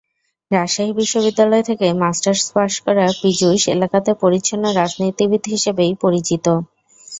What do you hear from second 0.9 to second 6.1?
বিশ্ববিদ্যালয় থেকে masters pass করা পীযূষ এলাকাতে পরিচ্ছন্ন রাজনীতিবিদ হিসেবেই